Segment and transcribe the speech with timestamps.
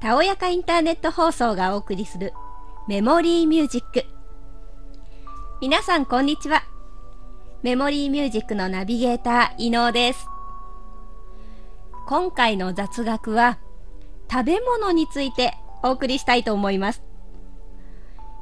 [0.00, 2.32] たおやかインターネット放送がお送りする
[2.86, 4.04] メモリーミュージック。
[5.60, 6.62] 皆さんこんにちは。
[7.64, 10.28] メモリーミュージックのナビゲーター、伊能です。
[12.06, 13.58] 今回の雑学は
[14.30, 17.02] 食べ物についてお送りしたいと思います。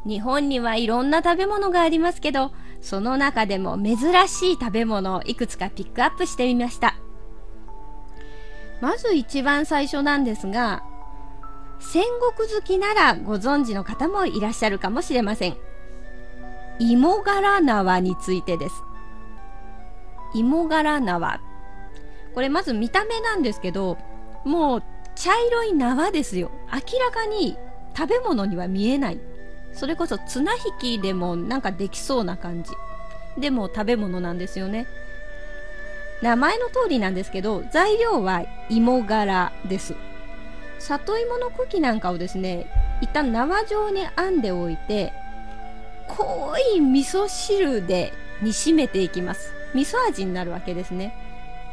[0.04, 2.52] 日本にはいろんな食べ物がありますけど、
[2.82, 3.96] その中でも珍
[4.28, 6.96] しい食べ物をいくつかピックアップしてみました。
[8.82, 10.84] まず一番最初なんですが、
[11.92, 12.04] 戦
[12.36, 15.56] 国好きならご存知の方もいらっしゃるかもしれません。
[16.80, 18.74] 芋柄縄についてです。
[20.34, 21.40] 芋柄縄。
[22.34, 23.98] これまず見た目なんですけど、
[24.44, 24.82] もう
[25.14, 26.50] 茶色い縄ですよ。
[26.72, 27.56] 明らかに
[27.96, 29.20] 食べ物には見えない。
[29.72, 32.72] それこそ綱引きでもなんかできそうな感じ。
[33.40, 34.86] でも食べ物なんですよね。
[36.20, 39.94] 名前の通りなんですけど、材料は芋柄です。
[40.88, 42.66] 里芋の茎なんかをですね、
[43.00, 45.12] 一旦縄状に編んでおいて、
[46.08, 49.52] 濃い味噌汁で煮しめていきます。
[49.74, 51.14] 味噌味になるわけですね。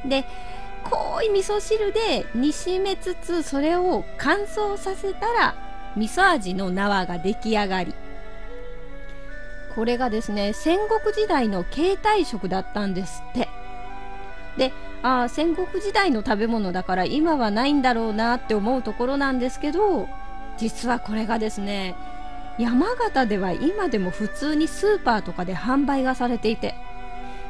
[0.05, 0.25] で、
[0.89, 5.55] 濃い味噌汁で煮しめつつ、それを乾燥させたら、
[5.95, 7.93] 味噌味の縄が出来上がり。
[9.75, 13.47] これがですね、戦国時代の携帯食だったんですって。
[14.57, 14.73] で、
[15.03, 20.07] ああ、戦国時代の食べ物だから今はないんだろうなって思うところなんですけど、
[20.57, 21.95] 実はこれがですね、
[22.57, 26.75] 山形では今でも普通にスーパーとかで販売がされていて、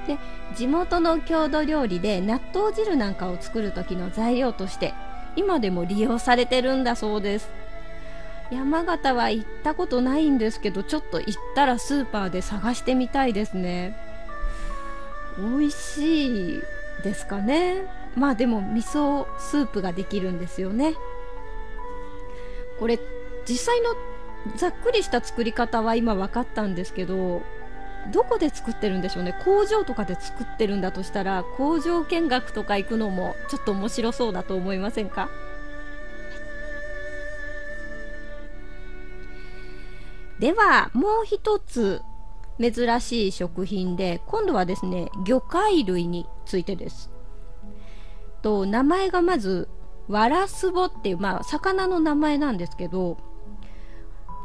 [0.08, 0.18] で、
[0.56, 4.94] 地元の郷土料理で納豆汁なんかを作る時の材料として
[5.36, 7.50] 今でも利用されてるんだそうです。
[8.52, 13.96] 山形は行ったことないんですけど、ちょっと行ったらスーパーで探してみたいですね。
[15.38, 16.64] 美味しい
[17.02, 17.86] ですかね。
[18.16, 20.96] まあでも味噌スープができるんですよね。
[22.80, 23.00] これ
[23.48, 23.96] 実際の
[24.58, 27.42] ざっくりした作り方は今分かったんですけど
[28.12, 29.34] どこで作ってるんでしょうね。
[29.46, 35.30] 工場とかで作ってるんだとしたら工場見学とか行くのもちょっと面白そうだと思いませんか？
[40.40, 42.02] ではもう一つ。
[42.60, 47.10] 珍しい食品で、今度はですね、魚介類についてです。
[48.42, 49.70] と、名前がまず、
[50.08, 53.18] ワラスボっていう、まあ、魚の名前なんですけど、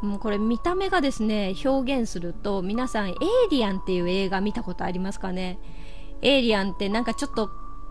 [0.02, 3.16] もうこれ見た目がですね、表現すると、皆さん、エイ
[3.50, 5.58] リアンっていう映画見たことありますかね？
[6.22, 7.50] エイリアンってなんかちょっと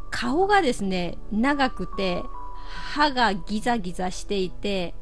[0.09, 2.23] 顔がですね、長くて、
[2.93, 4.95] 歯がギザギザしていて、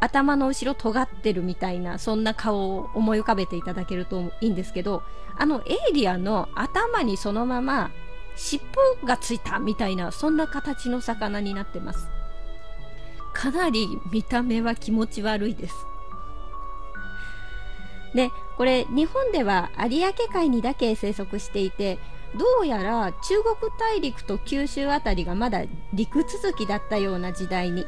[0.00, 5.02] 頭の後ろ尖ってるみたいな、そんな顔を思い浮かべていただけるといいんですけど、
[5.38, 7.90] あのエイリアンの頭にそのまま
[8.36, 8.62] 尻
[9.02, 12.08] 尾がついたみたいな、そんな形の魚になってます。
[13.32, 15.74] かなり見た目は気持ち悪いです。
[18.14, 21.98] で、これ日本では有明海にだけ生息していて、
[22.34, 25.62] どうやら中国大陸と九州あたりがまだ
[25.92, 27.86] 陸続きだったような時代に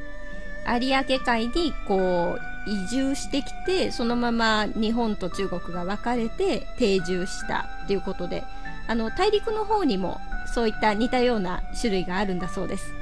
[0.76, 8.44] 有明海にこう移住してきてそのまま日本と中国が分かれて定住したっていうことで
[8.86, 12.92] あの大陸の方にもそういった似たような種類があるんだそうです。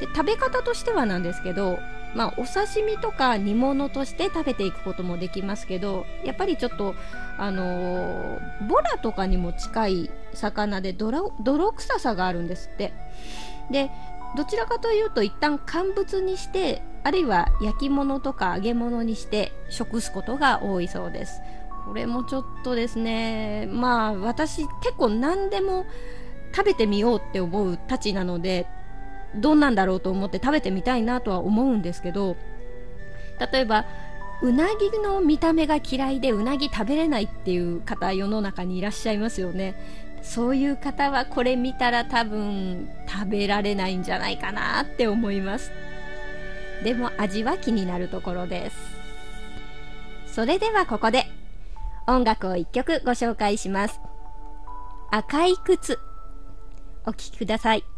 [0.00, 1.78] で食べ方としてはなんですけど
[2.14, 6.94] まあ、お刺身とか煮物として食べていくこともできますけどやっぱりちょっと、
[7.38, 11.32] あのー、ボラとかにも近い魚で泥
[11.72, 12.92] 臭さがあるんですって。
[13.70, 13.90] で
[14.36, 21.40] どちらかというと一旦乾物にしてあるいは焼き物とか揚げ物にして食すことが多いそうです。
[21.86, 25.84] これもちょっとですねまあ私結構何でも
[26.54, 28.66] 食べてみようって思うたちなので
[29.36, 32.36] どんなんだろうと思って食べてみたいなとは思うんですけど
[33.52, 33.84] 例えば
[34.42, 39.74] うなぎの見た目が嫌いでうなぎ食べれないっていう方世の中にいらっしゃいますよね。
[40.24, 45.70] そういう方はこれ見たら多分食べられないんじゃないかなって思います。
[46.82, 48.76] でも味は気になるところです。
[50.26, 51.26] それではここで
[52.08, 54.00] 音楽を一曲ご紹介します。
[55.10, 55.98] 赤い靴。
[57.06, 57.93] お聴きください。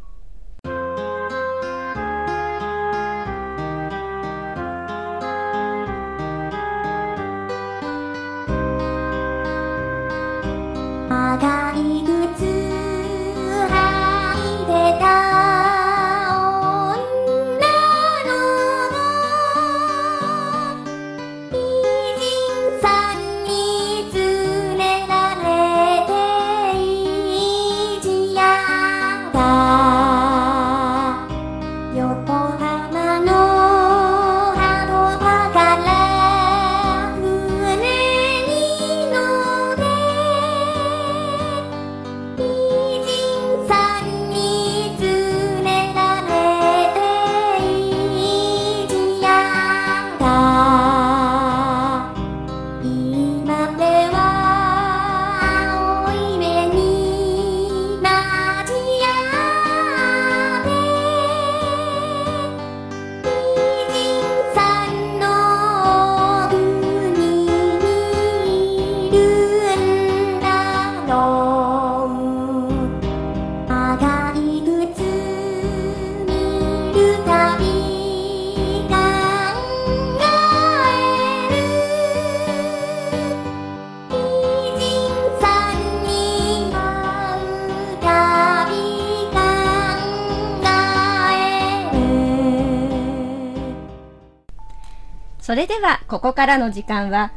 [95.46, 97.32] それではここからの時間は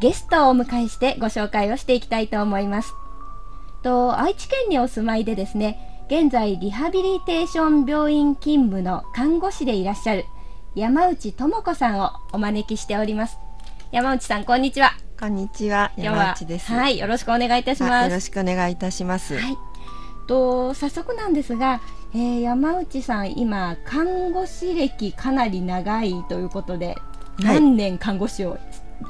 [0.00, 2.94] ゲストをお迎えしてご紹介をしていきたいと思います。
[3.82, 10.24] と愛知県にお住まいでですね現在リハビリテーション病院勤務の看護師でいらっしゃる
[10.76, 13.38] 山内智子さんをお招きしております。
[13.90, 14.92] 山内さんこんにちは。
[15.18, 15.90] こんにちは。
[15.96, 16.70] 山内です。
[16.70, 18.08] はいよろしくお願いいたします。
[18.08, 19.36] よろしくお願いいたします。
[19.36, 19.58] はい。
[20.28, 21.80] と早速なんですが、
[22.14, 26.94] えー、山内さん今看護師歴かなり長いということで
[27.38, 28.58] 何年看護師を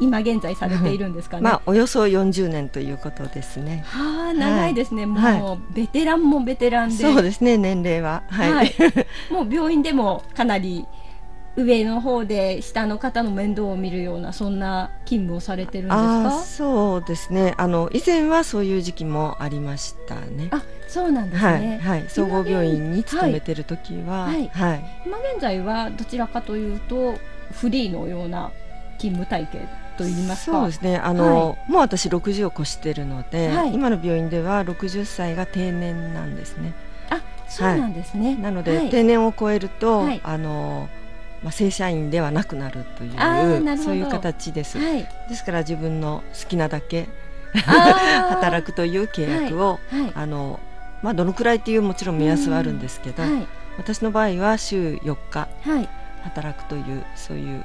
[0.00, 1.42] 今現在されているんですかね。
[1.42, 3.84] まあおよそ40年ということですね。
[3.86, 5.06] はあ長いですね。
[5.06, 6.96] はい、もうベテランもベテランで。
[6.96, 8.22] そうですね年齢は。
[8.28, 8.52] はい。
[8.52, 8.74] はい、
[9.30, 10.86] もう病院でもかなり
[11.54, 16.30] 上の方で下の方の面倒を見るようなそんな勤務をされてるんですか？
[16.42, 17.54] そうですね。
[17.58, 20.48] あの以前はそういう時期もありましたね。
[20.50, 27.14] あそうなんですね、はい、はい、総合病院に勤めてる時は、はい、はい、今現在はどちらかというと
[27.52, 28.50] フリーのような
[28.98, 29.58] 勤務体系
[29.96, 30.96] と言いますそうですね。
[30.96, 36.74] あの、はい、もう私60を越してるので、はい、今の病院では60歳が定年なんですね。
[37.10, 40.88] あそうなんですね、なので、定年を超えると、あの
[41.42, 47.08] まあ、正社員ではなくなるというそういう形です、はい、ですから自分の好きなだけ
[48.30, 50.00] 働くという契約を、はい。
[50.02, 50.60] はい、あの
[51.02, 53.24] まあ、どのくらいっていうもちろん目安はあるんですけど、
[53.76, 55.48] 私の場合は週4日
[56.22, 57.64] 働くという、そういう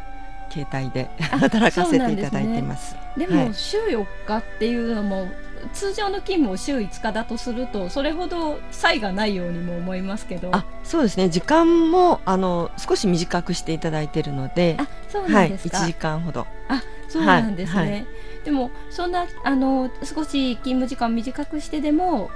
[0.49, 2.95] 形態で 働かせていただいてます。
[3.17, 5.27] でも、週4日っていうのも
[5.73, 10.49] 通常の勤務を週5日だとするとそれほど差異がないようにも思いますけど。
[10.53, 11.29] あそうですね。
[11.29, 16.47] 時間もあの少し短くしていただいているのであそうなんですか、はい、1時間ほど。
[16.69, 17.91] あそうなんですね、はい。
[17.91, 18.05] はい、
[18.45, 22.29] でもそんなあの少し勤務時間短くしてでも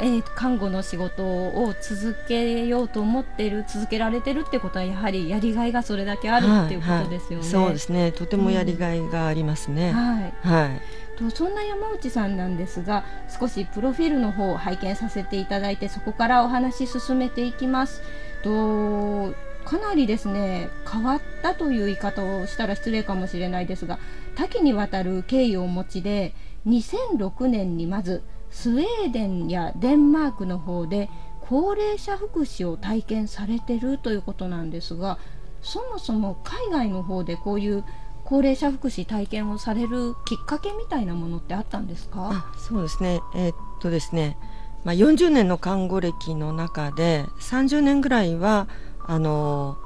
[0.00, 7.46] えー、看護の仕事を続けようと思っている続けられてるってことはやはりやりがいがそれだけあるっていうことですよね。
[7.46, 9.90] はいはい、そうですねとてもやりがいがありますね。
[9.90, 10.80] うん、はい、はい
[11.16, 13.04] とそんな山内さんなんですが
[13.38, 18.02] 少しプロフィールの方を拝見させていただいてそこからお話進めていきます。
[18.42, 23.98] とかなりですね変わったという言い方をしたら失礼かもしれないですが
[24.34, 26.34] 多岐にわたる経緯をお持ちで
[26.66, 31.08] 2006年にまずスウェーデンやデンマークの方で
[31.40, 35.18] 高齢者福祉を体験されてるということなんですが
[35.62, 37.84] そもそも海外の方でこういう
[38.24, 42.46] 高齢者福祉体験をされるきっかけみたいなものってあったんですか？
[42.56, 43.20] そうですね。
[43.34, 44.36] えー、っとですね、
[44.84, 48.68] まあ、40年の看護歴の中で30年ぐらいは
[49.06, 49.76] あの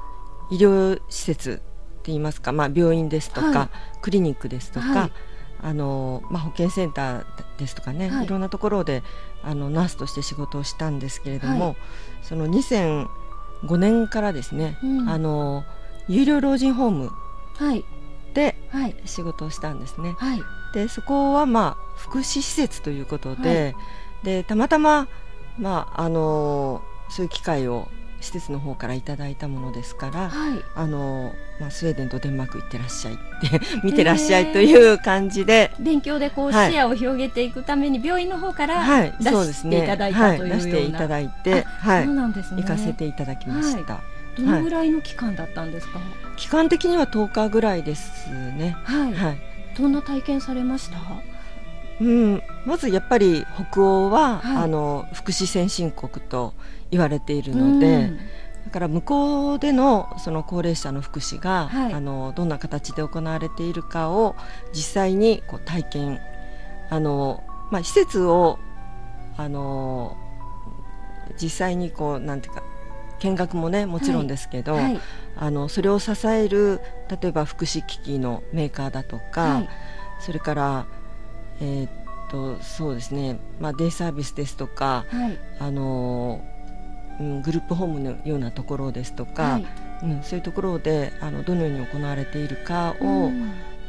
[0.51, 1.61] 医療施設って
[2.07, 3.69] 言いますか、まあ、病院ですとか、はい、
[4.01, 5.11] クリニックですとか、はい、
[5.65, 7.25] あのまあ、保健センター
[7.57, 9.01] ですとかね、はい、いろんなところで
[9.41, 11.75] あのナースとして仕事をしたんですけれども、はい、
[12.21, 13.07] その2005
[13.77, 15.63] 年からですね、うん、あの
[16.07, 17.11] 有料老人ホーム
[18.35, 18.55] で
[19.05, 20.13] 仕事をしたんですね。
[20.19, 20.43] はい、
[20.75, 23.81] でそこはまあ福祉施設ということでは
[24.21, 25.07] い、でたまたま、
[25.57, 27.87] まあ、あのそういう機会を
[28.25, 42.63] 施設の方からいただいたものですから、はい、あのまあ、スウェーデンとデンマーク行ってらっしゃいって 見てらっしゃいという感じで勉強でこう視野を広げていくために病院の方から出していただいたというような、はい、出していただいて、はい、そうなんですね。
[42.63, 44.01] 行かせていただきました。
[44.37, 48.75] どのぐらいの期間だったんですか、はい、期間的には10日ぐらいですね。
[48.83, 49.37] はい、はい、
[49.77, 50.97] どんな体験されました？
[52.01, 56.53] うん、まずやっぱり北欧は、はい、あの福祉先進国と
[56.91, 58.17] 言われているので、うん、
[58.65, 64.35] だから向こうでのその高齢者の福祉が、はい、あのどんな形で行われているかを
[64.73, 66.19] 実際にこう体験
[66.89, 68.59] あの、まあ、施設を
[69.37, 70.17] あの
[71.41, 72.63] 実際にこうなんていうか
[73.19, 74.83] 見学もねもちろんですけど、はい。
[74.83, 74.99] はい、
[75.37, 76.81] あのそれを支える
[77.21, 79.69] 例えば福祉機器のメーカーだとか、はい、
[80.19, 80.85] それから
[81.61, 81.89] えー、っ
[82.29, 85.05] とそうですね、まあ、デイサービスですとか、
[85.59, 86.41] あの
[87.19, 89.61] うん、グループホームのようなところですとか、
[90.03, 93.31] うん、そういうところであのどのように行われているかを、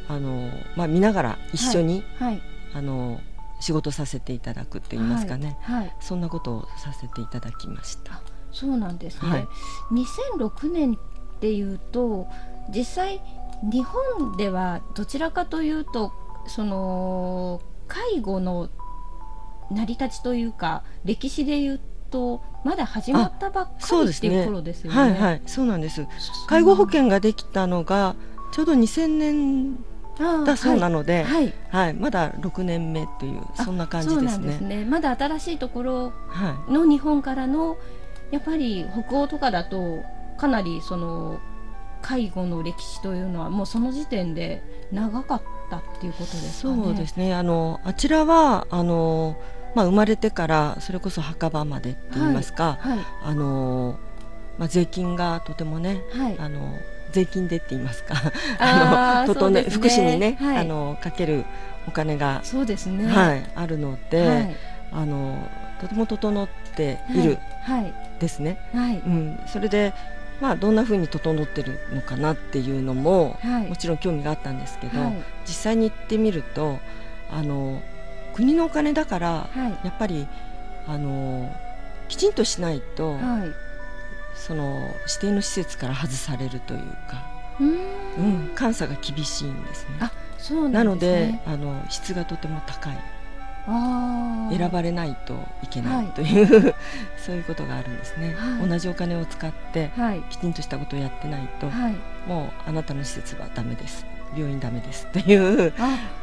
[0.08, 2.04] あのまあ、見ながら一緒に、
[2.74, 3.20] あの
[3.58, 5.58] 仕事させていただくって言いますかね、
[6.00, 8.20] そんなことをさせていただきました。
[8.52, 9.48] そうなんですね、はい、
[10.38, 12.26] 2006年っていうと
[12.74, 13.20] 実際
[13.62, 16.12] 日本ではどちらかというと
[16.48, 18.68] その介護の
[19.70, 24.98] 成り立ちというか歴史でいうとまだ始まったばっかりっていう頃ですよね。
[24.98, 26.06] はいはい、そうなんです。
[26.46, 28.16] 介護保険ができたのが
[28.52, 29.76] ちょうど2000年
[30.44, 34.52] だそうなので、はい、はい、まだ6年目というそんな感じですね。
[34.54, 36.12] すねまだ新しいところ
[36.68, 37.76] の日本からの
[38.30, 40.02] やっぱり北欧とかだと
[40.38, 41.38] かなりその
[42.02, 44.62] 介護の歴史というのはもうその時点で
[44.92, 46.84] 長かったっていうことですかね。
[46.84, 47.34] そうですね。
[47.34, 49.36] あのあちらはあの、
[49.74, 53.98] まあ、生まれてからそれこそ墓場までって言いますか、はいはい、あの
[54.58, 56.78] まあ、税金がとてもね、はい、あの
[57.12, 58.14] 税金でって言いますか
[58.58, 61.44] あの整、ね、福祉にね、あのかける
[61.86, 64.56] お金がそうですね、はい、あるので、
[64.92, 65.46] あの
[65.80, 67.38] とても整っている
[68.18, 68.58] ですね。
[68.74, 68.98] はい。
[68.98, 69.92] うん、それで
[70.40, 76.78] まあ、どんなふうに整ってるのかなっていうのも、はい、もちろん興味があったんですけど、はい、実際に行ってみると
[77.30, 77.80] あの
[78.34, 80.26] 国のお金だから、はい、やっぱり
[80.86, 81.50] あの
[82.08, 83.18] きちんとしないと、
[84.36, 89.96] その指定の施設から外されるというかうん、監査が厳しいんですね。
[90.00, 93.15] あそうな、ね、のであの質がとても高い。
[93.66, 96.74] 選ばれないといけないという、はい、
[97.18, 99.90] そういうことがあるんですね、はい、同じお金を使って
[100.30, 101.96] きちんとしたことをやってないと、はい、
[102.28, 104.06] もうあなたの施設はダメです。
[104.36, 105.72] 病院ダメですという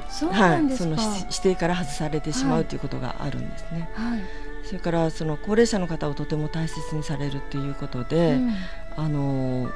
[0.10, 3.90] そはい、その指定から外されてしまうということがあるんですね。
[4.64, 8.54] それからその高齢者の方をとても大切にされるということで、うん、
[8.96, 9.72] あの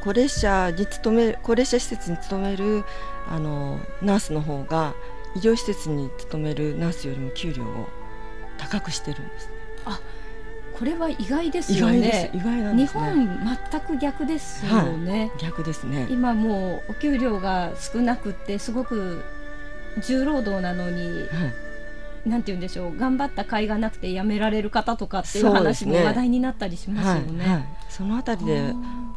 [0.00, 2.84] 高齢者に勤め高齢者施設に勤める
[3.28, 4.94] あのナースの方が
[5.36, 7.88] 医療施設に勤めるナースよりも給料を
[8.58, 9.52] 高くしてるんです、ね、
[9.86, 10.00] あ
[10.78, 12.30] これは意外ですよね。
[12.32, 16.06] 意外なんです、ね、日本全く逆ですよね、はい、逆ですね。
[16.10, 19.22] 今もうお給料が少なくてすごく
[20.02, 21.52] 重労働なのに、は
[22.24, 27.44] い、なんて言うんでしょう頑張った甲斐がなくて辞められる方とかっていう話も話題になったりしますよね。
[27.44, 27.54] はい。
[27.56, 28.72] はい、そのあたりで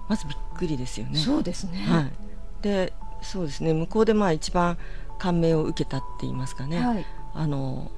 [0.09, 1.17] まずびっくりですよね。
[1.17, 1.77] そうですね。
[1.87, 2.11] はい、
[2.61, 2.91] で
[3.21, 3.73] そうですね。
[3.73, 4.77] 向こうでまあ一番
[5.19, 7.91] 感銘を受けたって言いますかね、はい、あの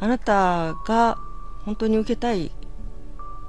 [0.00, 1.18] あなたが
[1.64, 2.52] 本当に受けたい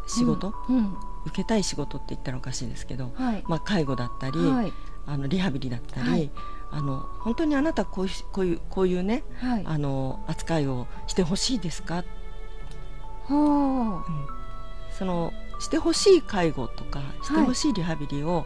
[0.07, 4.73] 仕事、うんうん、受けたい仕事って言ったらおかしいですけど、はい、まあ、介護だったり、はい、
[5.05, 6.31] あのリハビリだったり、
[6.71, 9.23] あの本当にあなたこういうこういうこういうね、
[9.65, 12.03] あの扱いをしてほしいですか、は
[13.29, 18.45] あ、うん、そのしてほしい介護とかしてほしいリハビリを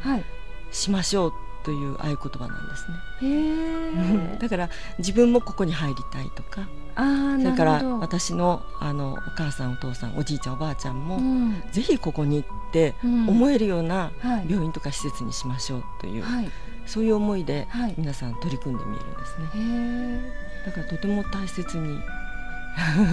[0.71, 2.87] しましょうという合言葉なんです
[3.21, 4.37] ね。
[4.39, 14.11] だから自分もここに入りたいとかあそれから私のあのお母さんお父さんおじいちゃんおばあちゃんも、うん、ぜひここに行って思えるような
[14.47, 16.49] 病院とか施設にしましょうという、はい、
[16.85, 20.33] そういう思いで皆さん取り組んでみるんですね。
[20.65, 21.99] だからとても大切に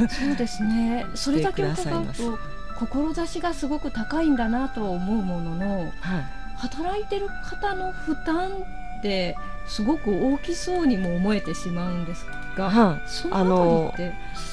[0.08, 1.06] そうですね。
[1.14, 2.38] それだけ伺うと
[2.78, 8.50] 志がすごく高いんだなとは思うものの、はい働いてる方の負担
[8.98, 9.36] って
[9.66, 13.94] すごく大きそうにも思えてしまうんですが、はあ、そあの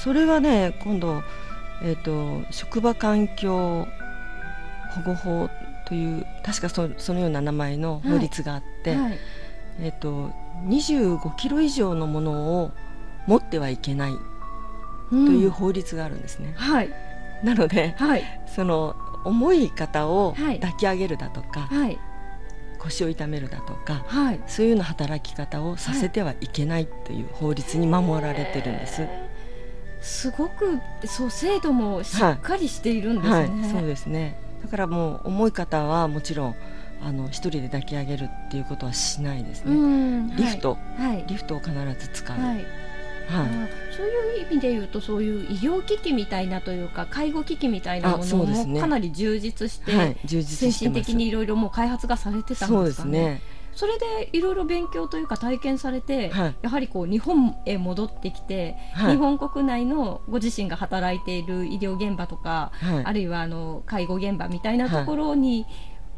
[0.03, 1.23] それはね今度、
[1.81, 3.87] えーと、職場環境
[4.91, 5.49] 保護法
[5.85, 9.19] という確かそそのような名前の法律があって、はいはい、
[9.81, 10.31] えーと、
[10.67, 12.71] 25キロ以上のものを
[13.27, 14.13] 持ってはいけない
[15.09, 16.49] という法律があるんですね。
[16.49, 16.89] うん、はい、
[17.43, 21.97] なので、はい、その重い方を抱き上げるだとか、はい、
[22.79, 29.07] 腰を痛めるだとか、はい、そういうような働き方をさせてはいけないという法律に守られてるんです。
[30.01, 33.33] すごくそう制度もしっかりしているんですね。
[33.33, 34.39] はい、そうですね。
[34.61, 36.55] だからもう重い方はもちろん
[37.03, 40.31] あの一人で抱き上げるっていうことはしないですね。
[40.35, 42.37] リフト、はい、リフトを必ず使う。
[43.27, 53.41] はい、そういう意味で言うとそういう医療機器みたいなというか介護機器みたいなものもかなり充実して、はい、先進的にいろいろもう開発がされてたんですかね。
[53.75, 65.65] それでいろいろ勉強というか体験されて、はい、やはりこう日本へ戻ってきて、はい、日本国内のご自身が働いている医療現場とか、はい、あるいはあの介護現場みたいなところに、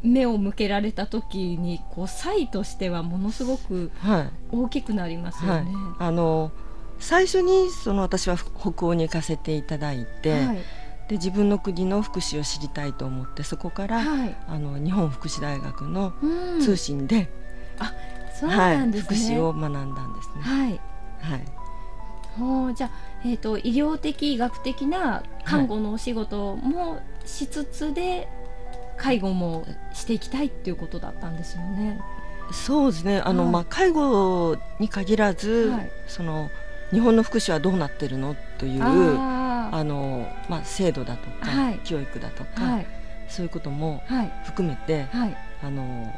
[0.02, 3.90] 目を向けられた時にこう差異としてはものすごく
[4.52, 5.72] 大きくなりますよね。
[5.98, 6.52] あの
[6.98, 10.56] 最初にその私は北欧に行かせていただいて、はい、
[11.08, 16.12] で自分の国の福祉を知りたいと思ってそこから、はい、あの日本福祉大学の
[16.60, 17.28] 通信で、
[17.78, 17.94] うん、あ
[18.38, 20.42] そうなんですね、福祉を学んだんですね。
[20.42, 20.80] はい、
[21.20, 22.74] はい。
[22.74, 22.90] じゃあ、
[23.24, 28.28] えーと、医療的医学的な看護のお仕事もしつつで、
[28.96, 32.00] 介護もしていきたいっていうことだったんですよね。
[32.52, 33.20] そうですね。
[33.24, 35.72] あの、まあ、介護に限らず、
[36.06, 36.48] その
[36.92, 38.36] 日本の福祉はどうなってるの？
[38.58, 42.86] というあの、まあ、制度だとか、はい、教育だとか、はい、
[43.28, 44.02] そういうことも
[44.44, 46.12] 含めて、はい、あの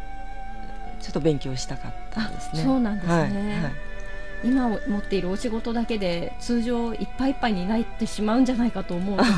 [1.01, 2.63] ちょっと勉強したかったですね。
[2.63, 3.73] そうなんですね、
[4.45, 9.31] 今持っているお仕事だけで通常いっぱいいっぱいになってしまうんじゃないかと思うとこ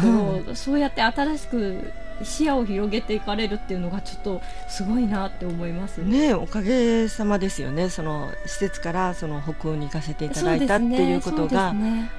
[0.48, 1.92] ろ そうやって新しく
[2.24, 5.98] 視野を広げていかれるっていうのがちょっとすごいなって思います。
[5.98, 7.88] ねおかげさまですよね。
[7.90, 11.74] その施設からその北欧に行かせていただいたっていうことが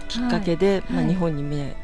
[0.07, 1.75] きっかけで、ねはい、まあ、日本に目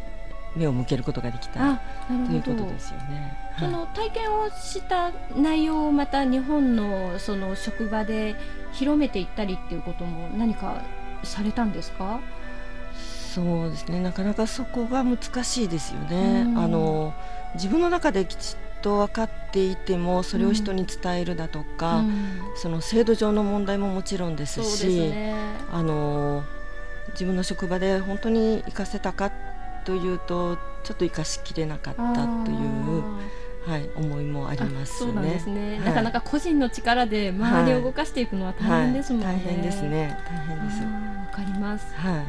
[0.56, 3.38] 目を向けることができたということですよね。
[3.60, 8.36] その体験をした内容をまた日本のその職場で
[8.72, 10.82] 広めていったりっていうことも何か
[11.24, 12.20] されたんですか？
[13.34, 14.00] そうですね。
[14.00, 16.52] なかなかそこが難しいですよね。
[16.58, 17.14] あの
[17.56, 25.36] 自分の中できちっと分かっていてもそれを人に伝えるだとか、うん、その制度上の問題ももちろんですし、ね、
[25.72, 26.44] あの
[27.12, 29.32] 自分の職場で本当に生かせたか
[29.86, 32.04] というとちょっと生かしきれなかった
[32.46, 33.04] という
[33.66, 39.28] はい、思いもあります、ね、そうなんですね、はい、なかなか個人の力で周りを動かしていくのは大変ですもんね。
[39.28, 40.18] はい、大変ですね。
[40.28, 40.82] 大変です。
[40.82, 40.88] わ
[41.36, 41.94] かります。
[41.94, 42.26] はい。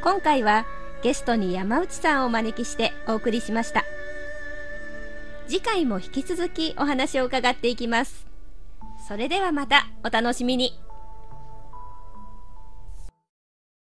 [0.00, 0.64] 今回は
[1.02, 3.84] ゲストに山内さんをお招きしてお送りしました。
[5.46, 8.26] 次回も引き続きお話を伺っていきます。
[9.06, 10.78] それではまたお楽しみに。